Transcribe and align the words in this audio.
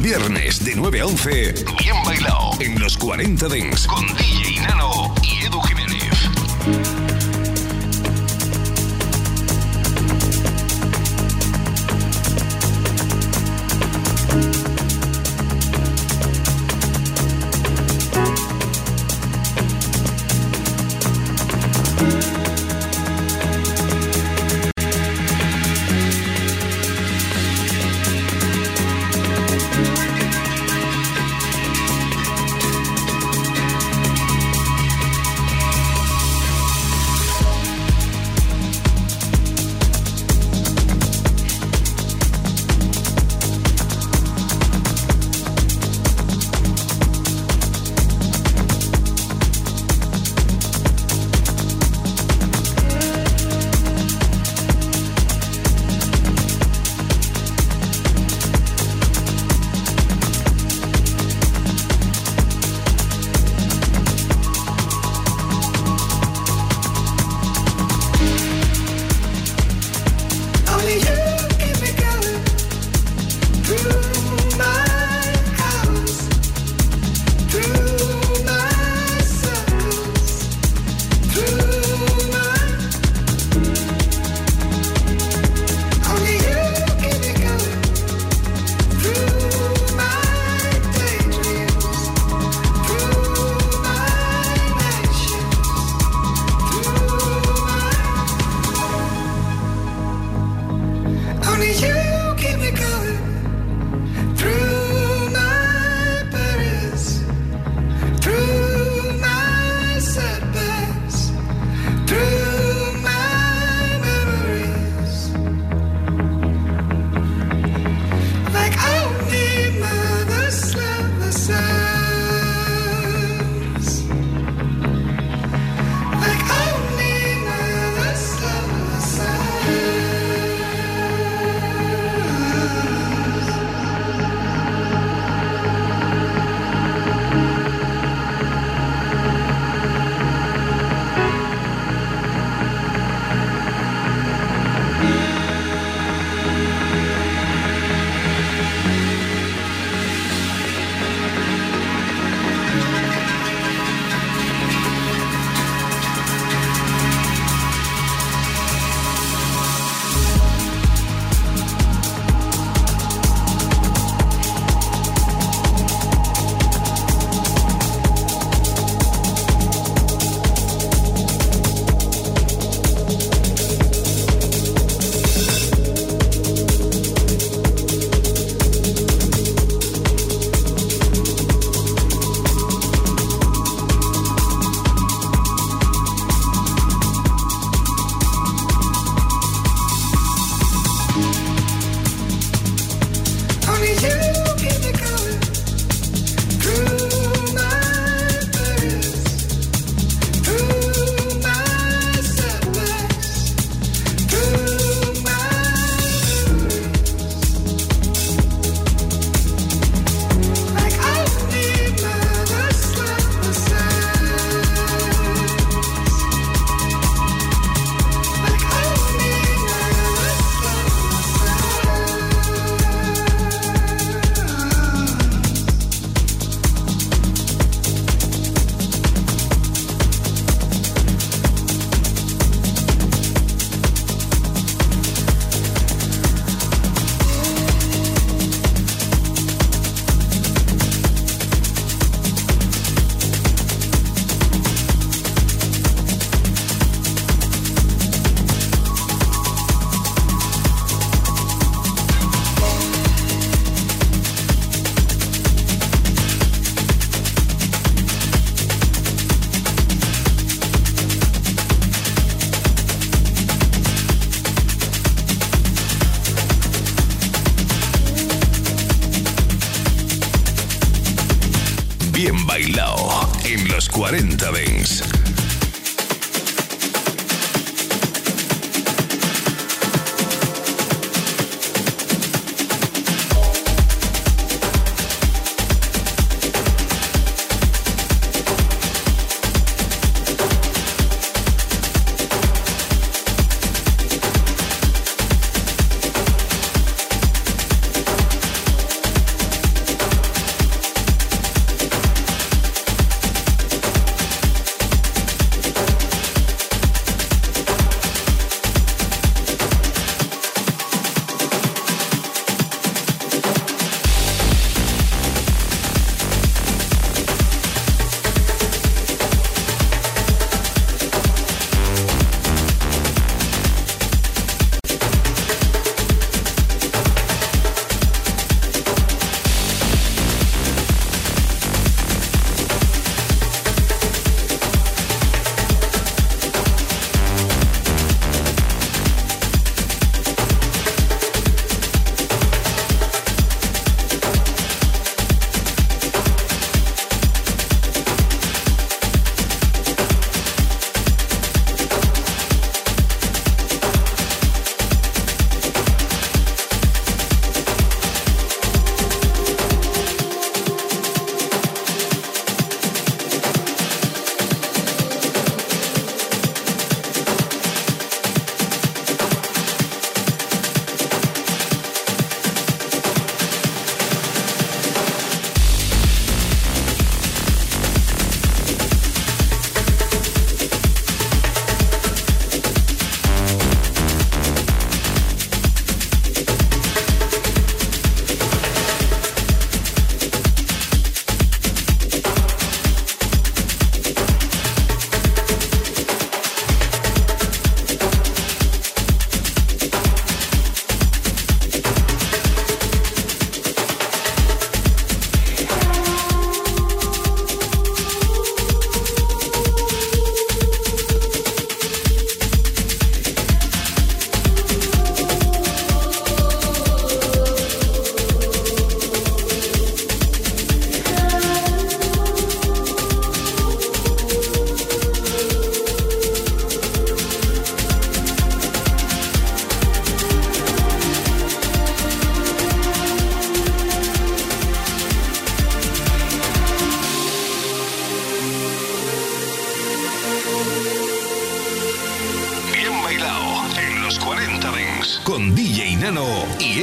Viernes 0.00 0.64
de 0.64 0.76
9 0.76 1.00
a 1.00 1.06
11, 1.06 1.54
bien 1.78 1.96
bailado 2.04 2.50
en 2.60 2.78
los 2.78 2.96
40 2.96 3.48
Dents 3.48 3.86
con 3.86 4.06
DJ 4.16 4.60
Nano 4.60 5.12
y 5.22 5.44
Edu 5.44 5.60
Jiménez. 5.62 7.07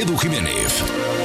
Y 0.05 0.07
Edu 0.07 1.24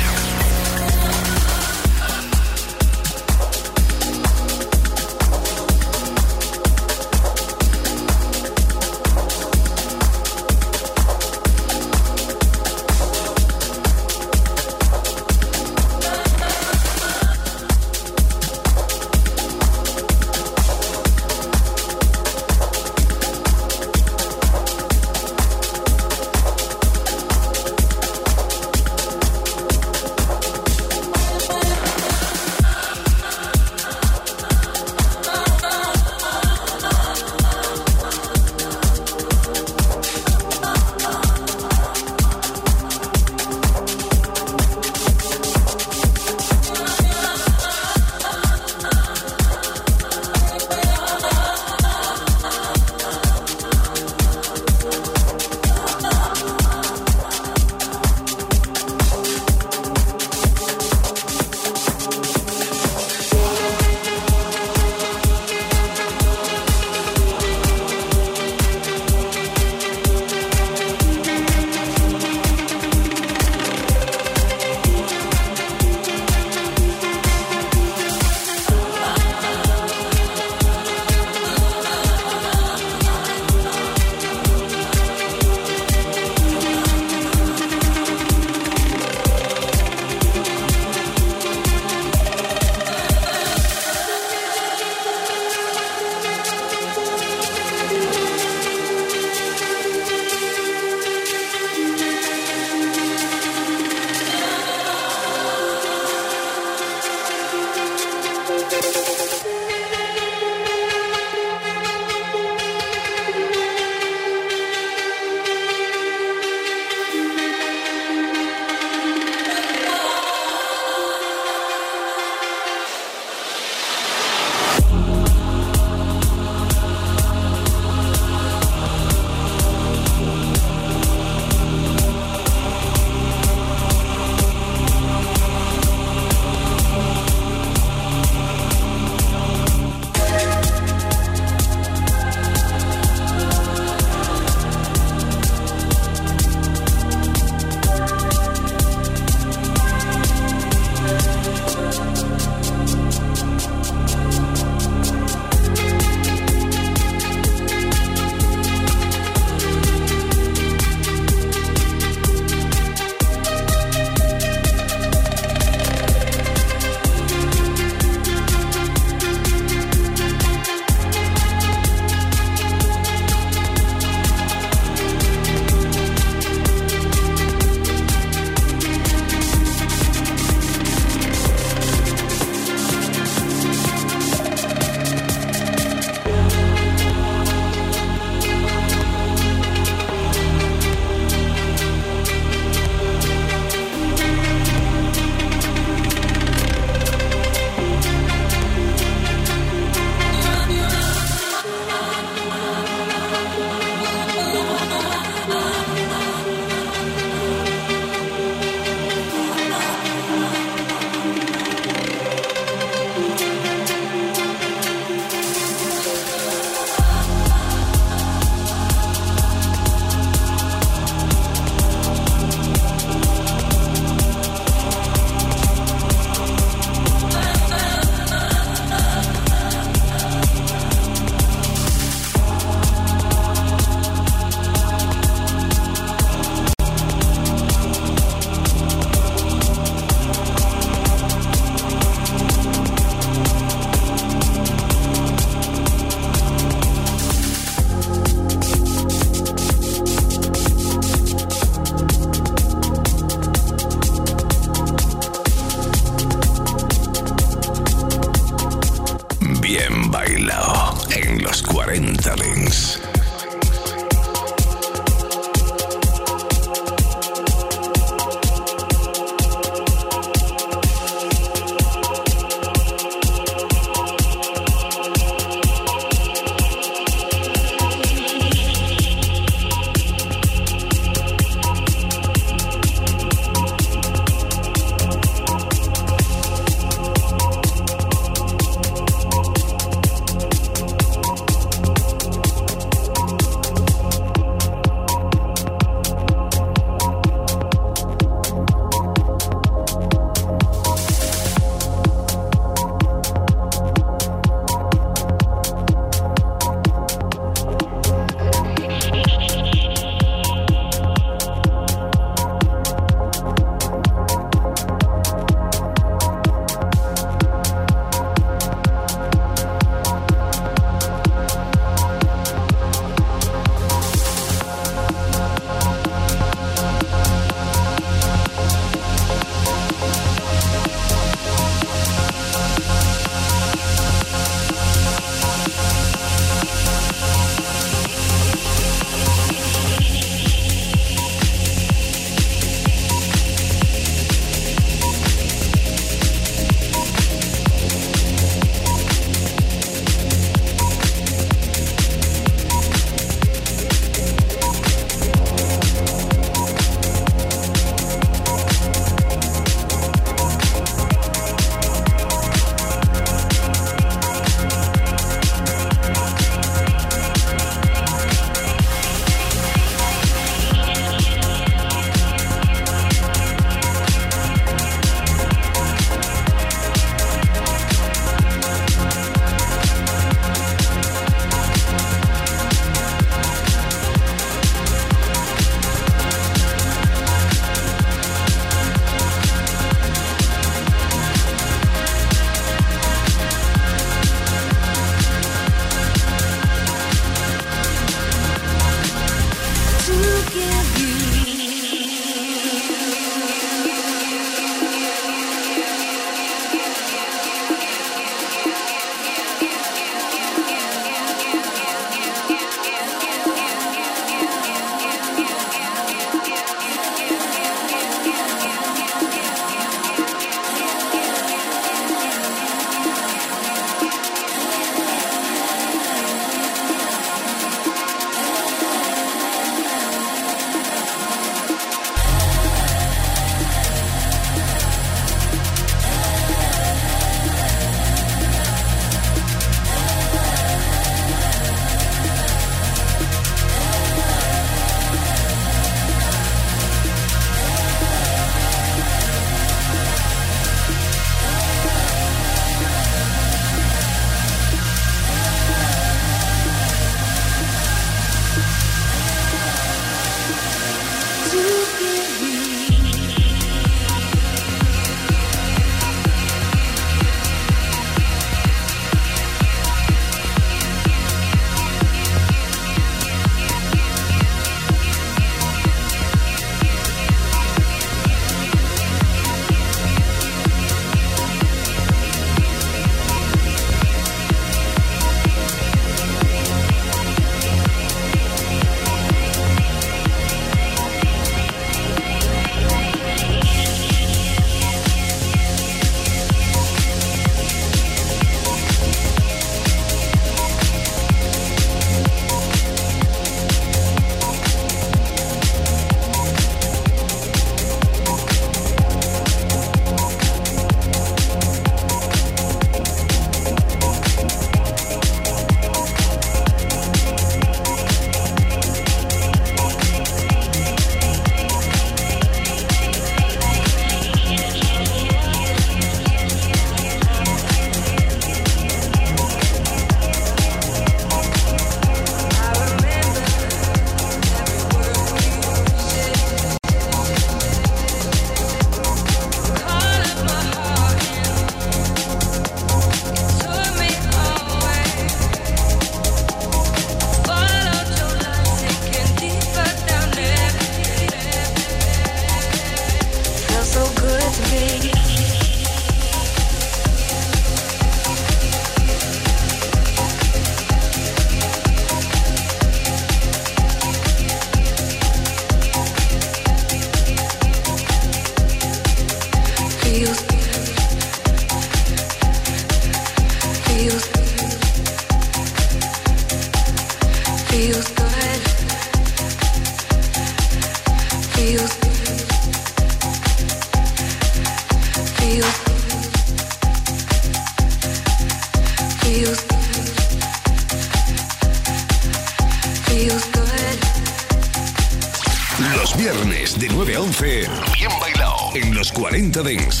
20. 599.51 600.00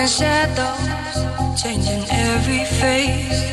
and 0.00 0.08
shadows 0.08 1.62
changing 1.62 2.06
every 2.10 2.64
face. 2.64 3.49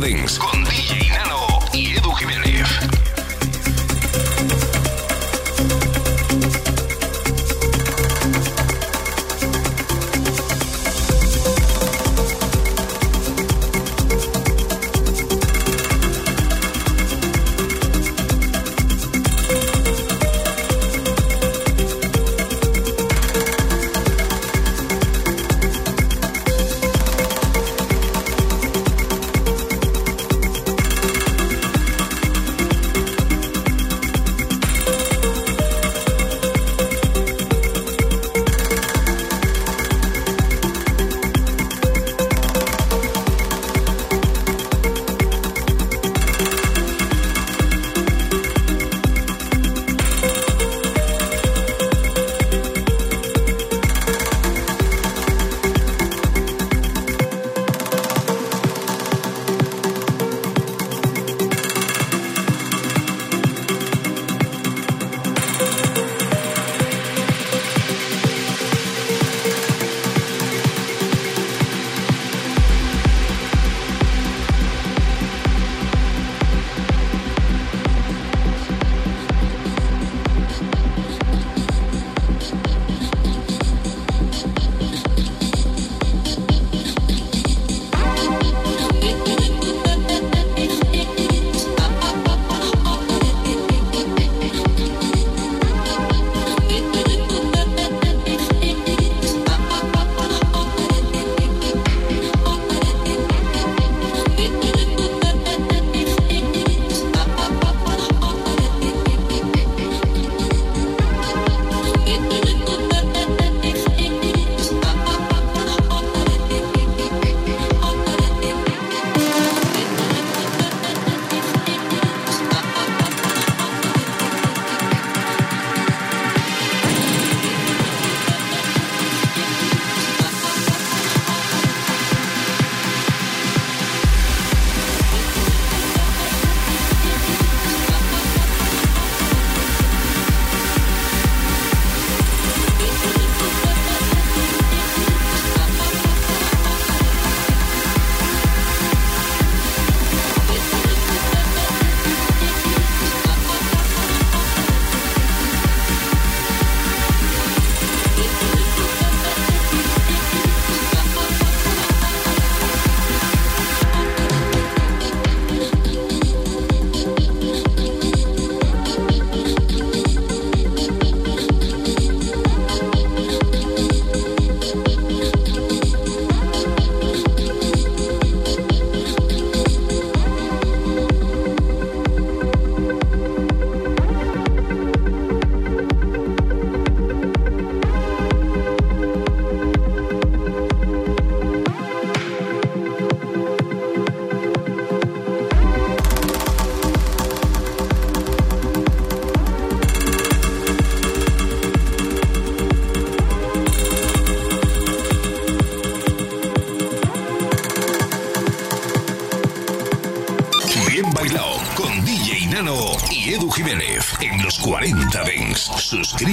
40 0.00 0.47